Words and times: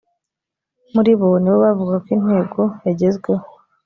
muri 0.93 1.11
bo 1.19 1.29
ni 1.41 1.49
bo 1.51 1.57
bavugaga 1.63 1.99
ko 2.05 2.09
intego 2.15 2.61
yagezweho 2.85 3.45